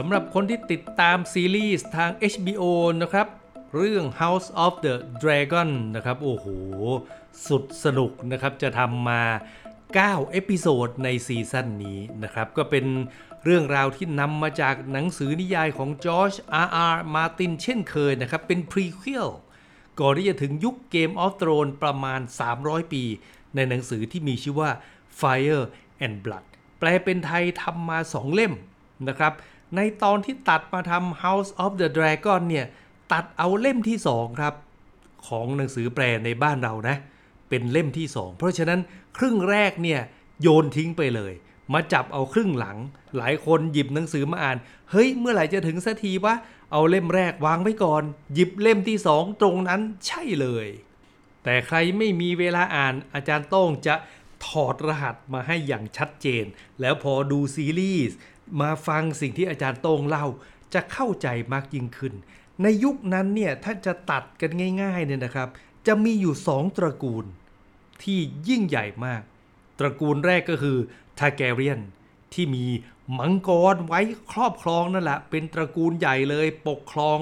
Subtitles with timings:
[0.00, 2.62] สำหรับคนที่ติดตามซีรีส์ทาง HBO
[3.02, 3.26] นะครับ
[3.76, 6.46] เรื่อง House of the Dragon นะครับ โอ้โห
[7.48, 9.22] สุดสนุกนะครับ จะทำมา
[9.76, 12.84] 9 episode ใน season นี้นะครับ ก็เป็น
[13.44, 16.68] เรื่องราวที่นำมาจากหนังสือนิยายของ George R.
[16.68, 16.94] R.
[16.96, 19.28] Martin เช่นเคยนะครับ เป็น prequel
[20.00, 22.20] ก่อนที่จะถึงยุคเกมออฟ t ร o นประมาณ
[22.56, 23.02] 300 ปี
[23.54, 24.70] ในหนังสือที่มีชื่อว่า
[25.20, 25.64] Fire
[26.04, 26.44] and Blood
[26.78, 28.52] แปลเป็นไทยทำมา 2 เล่ม
[29.08, 29.34] นะครับ
[29.76, 32.66] ในตอนที่ตัดมาทำ House of the Dragon เนี่ย
[33.12, 34.54] ตัดเอาเล่มที่ 2 ครับ
[35.28, 36.96] ของหนังสือแปลในบ้านเรานะ
[37.48, 38.80] เป็นเล่มที่ 2 เพราะฉะนั้น
[39.18, 40.00] ครึ่งแรกเนี่ย
[40.42, 41.32] โยนทิ้งไปเลย
[41.72, 42.78] มาจับเอาครึ่งหลัง
[43.16, 44.56] หลายคนหยิบหนังสือมาอ่าน
[44.90, 46.34] เฮ้ย เมื่อไหร่จะถึงสักทีวะ
[46.72, 48.02] เอาเล่มแรกวางไว้ก่อน
[48.34, 50.66] หยิบเล่มที่ 2 ตรงนั้นใช่เลย
[51.44, 53.94] แต่ใครไม่มีเวลาอ่านอาจารย์โต้งจะ
[54.46, 56.44] ถอดรหัสมาให้อย่างชัดเจน
[56.80, 58.16] แล้วพอดูซีรีส์
[58.60, 60.26] มาฟังสิ่งที่อาจารย์โต้งเล่า
[60.74, 62.14] จะเข้าใจมากยิ่งขึ้น
[62.62, 64.50] ในยุคนั้นเนี่ยถ้าจะตัดกัน
[64.82, 65.48] ง่ายๆเนี่ยนะครับ
[65.86, 67.24] จะมีอยู่สองตระกูล
[68.02, 68.18] ที่
[68.48, 69.22] ยิ่งใหญ่มาก
[69.78, 70.76] ตระกูลแรกก็คือ
[71.18, 71.78] ทาแกเรียน
[72.32, 72.64] ที่มี
[73.18, 74.00] มังกรไว้
[74.32, 77.18] ครอบครองนั่นแหละเป็นตระกูลใหญ่เลยปกครอง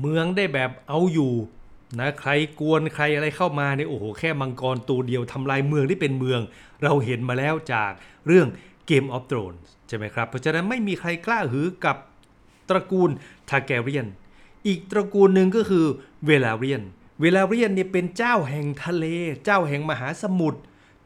[0.00, 1.32] เมืองได้แบบเอาอยู่
[1.98, 6.40] นะใครกวนใครอะไรเข้ามาเนี่ยโอ้โหแค่มังกรตัวเดียวทำลายเมืองที่เป็นเมือง
[6.82, 7.92] เราเห็นมาแล้วจาก
[8.26, 8.48] เรื่อง
[8.90, 11.96] Game of Thrones ใช่ไหมครับ เพราะฉะนั้นไม่มีใครกล้าหือกับ
[12.68, 13.10] ตระกูล
[13.50, 14.06] ทาแกเรียน
[14.66, 15.86] อีกตระกูลหนึ่งก็คือ
[16.26, 16.82] เวลาเรียน
[17.22, 19.06] เวลาเรียนเนี่ยเป็นเจ้าแห่งทะเล
[19.44, 20.60] เจ้าแห่งมหาสมุทร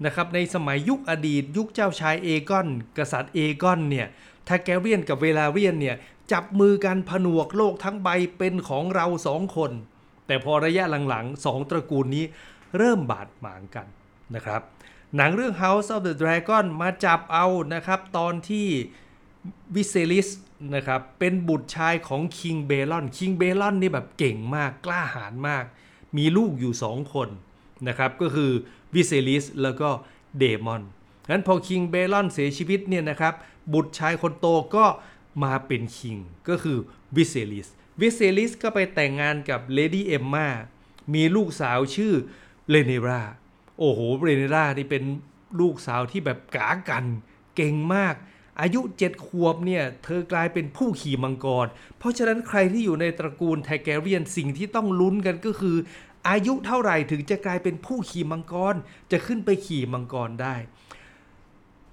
[0.05, 4.07] นะครับในสมัยยุคอดีต ยุคเจ้าชายเอกอน กษัตริย์เอกอนเนี่ย
[4.49, 5.97] ทาร์แกเรียนกับเวลาเรียนเนี่ย
[6.33, 9.73] จับมือกันผนวกโลกทั้งใบเป็นของเราสองคน
[10.27, 12.25] แต่พอระยะหลังๆสองตระกูลนี้
[12.77, 13.87] เริ่มบาดหมางกัน
[14.35, 14.63] นะครับ
[15.17, 18.67] หนังเรื่อง House of the Dragon มาจับเอานะครับ ตอนที่
[19.75, 20.29] วิเซลิส
[20.75, 25.65] นะครับ เป็นบุตรชายของ King เบลอน King เบลอนนี่แบบเก่งมากกล้าหาญมาก
[26.17, 27.29] มีลูกอยู่สองคน
[27.89, 28.51] นะครับ ก็คือ
[28.95, 29.89] วิเซลิสแล้วก็
[30.39, 30.83] เดมอน
[31.31, 33.35] งั้นพอ King เบลอนเสียชีวิตเนี่ยนะครับ
[33.73, 34.47] บุตรชายคนโต
[34.77, 34.87] ก็
[35.45, 36.17] มาเป็น King
[36.49, 36.79] ก็คือ
[37.17, 37.69] วิเซลิส
[38.01, 40.49] วิเซลิสก็ไปแต่งงานกับ Lady เอมมา
[41.15, 42.13] มีลูกสาวชื่อ
[42.71, 43.23] เรเนรา
[43.79, 45.03] โอ้โหเรเนรานี่เป็น
[45.61, 47.05] ลูกสาวที่แบบกากัน
[47.57, 48.15] เก่งมาก
[48.61, 51.67] อายุเจ็ดขวบเนี่ย เธอกลายเป็นผู้ขี่มังกร
[51.99, 55.77] เพราะฉะนั้นใครที่อยู่ในตระกูลทาร์แกเรียนสิ่งที่ต้องลุ้นกันก็คือ
[56.29, 58.75] อายุเท่าไหร่ถึงจะกลายเป็นผู้ขี่มังกร
[59.11, 60.55] จะขึ้นไปขี่มังกรได้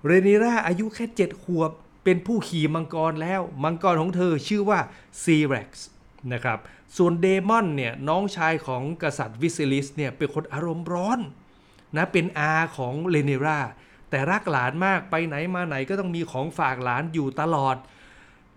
[0.06, 1.72] เรเนราอายุแค่เจ็ดขวบ
[2.04, 4.80] เป็นผู้ขี่มังกรแล้ว มังกรของเธอชื่อว่า
[5.24, 5.88] ซีเร็กซ์
[6.34, 6.60] นะครับ
[6.98, 11.20] ส่วนเดมอนเนี่ยน้องชายของกษัตริย์วิเซลิสเนี่ยเป็นคนอารมณ์ร้อน
[11.96, 13.60] นะเป็นอาของเรเนรา
[14.10, 17.76] แต่รักหลานมากไปไหนมาไหนก็ต้องมีของฝากหลานอยู่ตลอด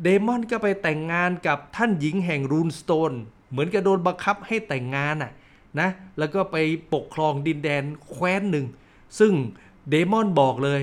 [0.02, 3.12] เดมอนก็ไปแต่งงานกับท่านหญิงแห่งรูนสโตน
[3.50, 5.32] เหมือนกับโดนบังคับให้แต่งงานน่ะ
[5.80, 5.88] นะ
[6.19, 6.56] แล้วก็ไป
[6.94, 8.66] ปกครองดินแดนแคว้นหนึ่ง
[9.19, 9.32] ซึ่ง
[9.88, 10.80] เดมอนบอกเลย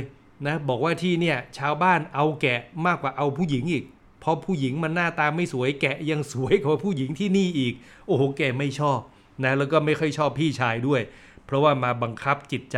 [0.48, 3.84] นะบอกว่าที่เนี่ยชาวบ้านเอาแกะมากกว่าเอาผู้หญิงอีก
[4.20, 7.74] เพราะผู้หญิงมันหน้าตาไม่สวยแกะยังสวยกว่าผู้หญิงที่นี่อีก
[8.08, 9.00] โอ้โหแกไม่ชอบ
[9.44, 11.02] นะแล้วก็ไม่ค่อยชอบพี่ชายด้วย
[11.46, 12.78] เพราะว่ามาบังคับจิตใจ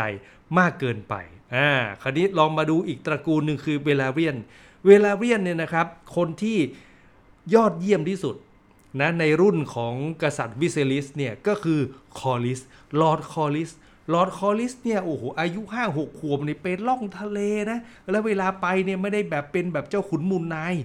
[0.57, 1.15] มากเกินไป
[1.55, 1.69] อ่า
[2.01, 4.35] คราวนี้ลองมาดูอีกตระกูลหนึ่งคือเวลาเรียน
[4.87, 6.57] เวลาเรียนเนี่ยนะครับ คนที่
[7.53, 8.35] ยอดเยี่ยมที่สุด
[9.01, 9.93] นะในรุ่นของ
[10.23, 11.79] กษัตริย์วิเซลิสเนี่ยก็คือ
[12.19, 12.59] คอลิส
[13.01, 13.71] ลอร์ดคอลิส
[14.13, 17.39] ลอร์ดคอลิสเนี่ยโอ้โหอายุห้าหกขวบนี่เป็นล่องทะเล
[17.71, 17.79] นะ
[18.11, 20.75] แล้วเวลาไปเนี่ยไม่ได้แบบเป็นแบบเจ้าขุนมูลนาย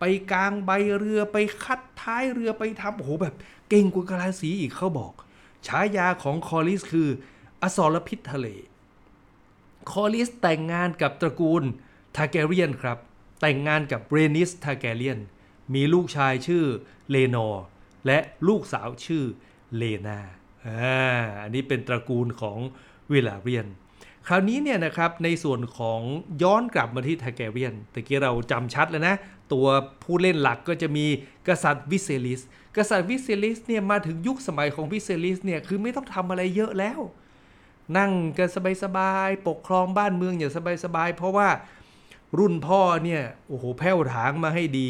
[0.00, 3.34] ไปกลางใบเรือไปคัดท้ายเรือไปทำโอ้โหแบบ
[3.68, 5.12] เก่งกว่ากาลาสีอีกเขาบอก
[5.66, 7.08] ฉายาของคอลิสคือ
[7.62, 8.46] อสรพิษทะเล
[9.90, 11.62] คอลิสแต่งงานกับตระกูล
[12.16, 12.98] ทาแกเรียนครับ
[13.40, 15.18] แต่งงานกับเรนิสทาแกเรียน
[15.74, 16.64] มีลูกชายชื่อ
[17.10, 17.64] เลนอร์
[18.06, 18.18] และ
[18.48, 19.24] ลูกสาวชื่อ
[19.76, 20.20] เลนา
[20.66, 22.58] อ่าอันนี้เป็นตระกูลของ
[23.10, 23.66] เวลาเรียน
[24.26, 26.00] คราวนี้เนี่ยนะครับในส่วนของ
[26.42, 29.14] ย้อนกลับมาที่ทาแกเรียนตะกี้เราจำชัดแล้วนะ
[29.52, 29.66] ตัว
[30.02, 31.06] ผู้เล่นหลักก็จะมี
[31.48, 32.40] กษัตริย์วิเซลิส
[32.76, 37.00] กษัตริย์วิเซลิสเนี่ยมาถึงยุคสมัยของวิเซลิสเนี่ยคือไม่ต้องทำอะไรเยอะแล้ว
[37.96, 38.48] นั่งกัน
[38.82, 40.52] สบายๆปกครองบ้านเมืองอย่าง
[40.84, 41.48] สบายๆเพราะว่า
[42.38, 44.88] รุ่นพ่อเนี่ยโอ้โหแผ่วถางมาให้ดี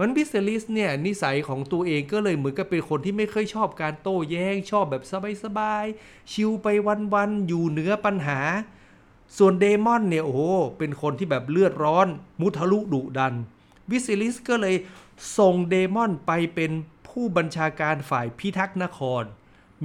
[0.00, 5.02] มันวิเซลิสเนี่ยนิสัยของตัวเองก็เลยเหมือนกับเป็นคนที่ไม่เคยชอบการโต้แย้งชอบแบบ
[5.44, 6.66] สบายๆ chill ไป
[7.14, 8.40] วันๆอยู่เหนือปัญหา
[9.38, 10.40] ส่วนเดมอนเนี่ยโอ้โห
[10.78, 12.06] เป็นคนที่แบบเลือดร้อน
[12.40, 13.34] มุทะลุดุดัน
[13.90, 14.76] วิเซลิสก็เลย
[15.38, 16.72] ส่งเดมอนไปเป็น
[17.08, 19.24] ผู้บัญชาการฝ่ายพิทักษ์นคร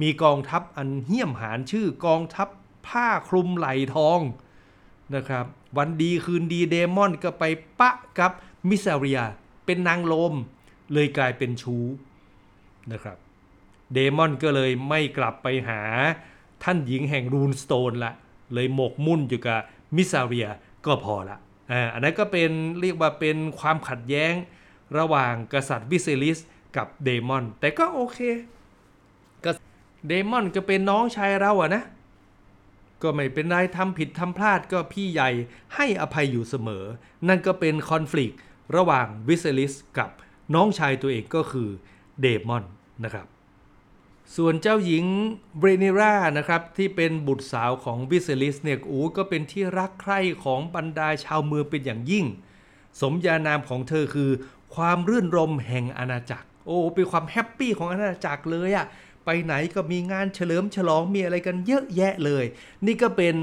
[0.00, 2.48] มีกองทัพอันเหี้ยมหานชื่อกองทัพ
[2.86, 4.20] ผ้าคลุมไหลทอง
[5.14, 5.46] นะครับ
[5.76, 7.44] วันดีคืนดีเดมอนก็ไป
[7.80, 8.32] ปะกับ
[8.68, 9.20] มิซาเรีย
[9.64, 10.34] เป็นนางลม
[10.92, 11.84] เลยกลายเป็นชู้
[12.92, 13.16] นะครับ
[13.92, 15.82] เดมอนก็เลยไม่กลับไปหา
[16.62, 18.12] ท่านหญิงแห่งรูนสโตนละ
[18.54, 19.60] เลยหมกมุ่นอยู่กับ
[19.96, 20.48] มิซาเรีย
[20.86, 21.36] ก็พอละ
[21.70, 22.50] อ่าอันนั้นก็เป็น
[22.80, 24.34] เรียกว่าเป็นความขัดแย้ง
[24.98, 26.38] ระหว่างกษัตริย์วิเซลิส
[26.76, 28.18] กับเดมอน แต่ก็โอเค
[29.44, 29.50] ก็
[30.06, 31.84] เดมอนก็เป็นน้องชายเราอะนะ
[33.02, 35.30] ก็ไม่เป็นไรทำผิดทำพลาดก็พี่ใหญ่
[35.74, 36.84] ให้อภัยอยู่เสมอ
[37.28, 38.32] นั่นก็เป็นคอน FLICT
[38.76, 40.10] ระหว่างวิเซลิสกับ
[40.54, 41.68] น้องชายตัวเองก็คือ
[42.20, 42.64] เดมอน
[43.04, 43.26] นะครับ
[44.36, 45.04] ส่วนเจ้าหญิง
[45.58, 52.24] เรเนรานะครับที่เป็นบุตรสาวของวิเซลิสเนี่ยอ้ก็เป็นที่รักใคร่ของบรรดาชาวเมืองเป็นอย่างยิ่ง
[53.00, 54.30] สมญานามของเธอคือ
[54.74, 58.86] ความรื่นรมย์แห่งอาณาจักร โอ้เป็นความ happy ของอาณาจักรเลยอะ
[59.24, 62.44] ไปไหนก็มีงานเฉลิมฉลองมีอะไรกันเยอะแยะเลย
[62.86, 63.34] นี่ก็เป็น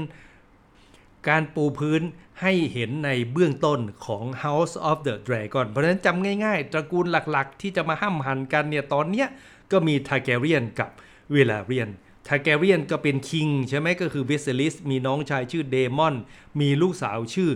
[1.28, 2.02] การปูพื้น
[2.40, 9.28] ให้เห็นในเบื้องต้นของ House of the Dragon เพราะฉะนั้นจำง่ายๆ ตระกูลหลักๆ ที่จะมาห้ำหันกันเนี่ยตอนเนี้ย
[9.72, 10.90] ก็มีทาแกเรียนกับ
[11.32, 11.88] เวลาเรียน
[12.28, 16.14] ทาแกเรียนก็เป็น king ใช่ไหมก็คือวิเซลิสมีน้องชายชื่อเดมอน
[16.60, 17.50] มีลูกสาวชื่อ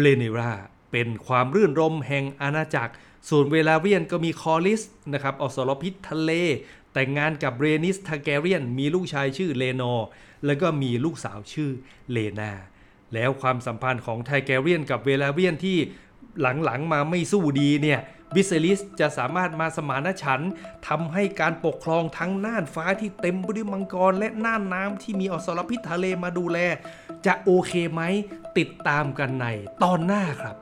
[0.00, 0.52] เรเนรา
[0.92, 2.92] เป็นความรื่นรมย์แห่งอาณาจักร
[3.28, 4.82] ส่วนเวลาเรียนก็มีคอลิส
[5.12, 6.32] นะครับอสรพิษทะเล
[6.92, 10.06] แต่งงานกับเรนิสทาแกเรียน มีลูกชายชื่อเลนอร์
[10.46, 11.70] แล้วก็มีลูกสาวชื่อ
[12.12, 12.52] เลนา
[13.14, 15.78] แล้วความสัมพันธ์ของทาแกเรียนกับเวลาเรียนที่
[16.40, 18.00] หลังๆมาไม่สู้ดีเนี่ย
[18.34, 20.50] วิเซลิสจะสามารถมาสมานฉันท์
[20.88, 26.58] ทำให้การปกครองทั้งน่านฟ้าที่เต็มไปด้วยมังกร และน่านน้ำที่มีอสรพิษทะเลมาดูแล
[27.26, 28.02] จะโอเคไหม
[28.58, 29.46] ติดตามกันใน
[29.82, 30.56] ตอนหน้าครับ